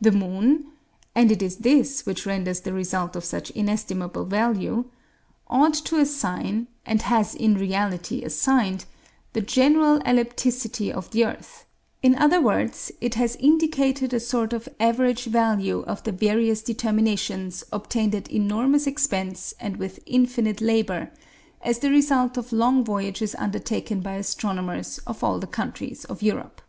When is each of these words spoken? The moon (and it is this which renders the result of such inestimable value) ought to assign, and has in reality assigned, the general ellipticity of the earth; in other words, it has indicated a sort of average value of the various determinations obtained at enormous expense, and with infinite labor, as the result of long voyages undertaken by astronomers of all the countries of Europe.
The 0.00 0.10
moon 0.10 0.72
(and 1.14 1.30
it 1.30 1.42
is 1.42 1.56
this 1.56 2.06
which 2.06 2.24
renders 2.24 2.60
the 2.60 2.72
result 2.72 3.14
of 3.14 3.26
such 3.26 3.50
inestimable 3.50 4.24
value) 4.24 4.86
ought 5.48 5.74
to 5.84 5.98
assign, 5.98 6.66
and 6.86 7.02
has 7.02 7.34
in 7.34 7.56
reality 7.56 8.24
assigned, 8.24 8.86
the 9.34 9.42
general 9.42 10.00
ellipticity 10.06 10.90
of 10.90 11.10
the 11.10 11.26
earth; 11.26 11.66
in 12.02 12.14
other 12.14 12.40
words, 12.40 12.90
it 13.02 13.16
has 13.16 13.36
indicated 13.36 14.14
a 14.14 14.18
sort 14.20 14.54
of 14.54 14.66
average 14.80 15.24
value 15.26 15.80
of 15.80 16.04
the 16.04 16.12
various 16.12 16.62
determinations 16.62 17.62
obtained 17.70 18.14
at 18.14 18.30
enormous 18.30 18.86
expense, 18.86 19.52
and 19.60 19.76
with 19.76 20.00
infinite 20.06 20.62
labor, 20.62 21.10
as 21.60 21.80
the 21.80 21.90
result 21.90 22.38
of 22.38 22.50
long 22.50 22.82
voyages 22.82 23.34
undertaken 23.34 24.00
by 24.00 24.14
astronomers 24.14 24.96
of 25.06 25.22
all 25.22 25.38
the 25.38 25.46
countries 25.46 26.06
of 26.06 26.22
Europe. 26.22 26.62